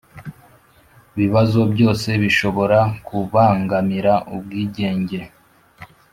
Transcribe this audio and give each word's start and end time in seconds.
bibazo 1.17 1.61
byose 1.73 2.09
bishobora 2.21 2.79
kubangamira 3.05 4.13
ubwigenge 4.35 5.19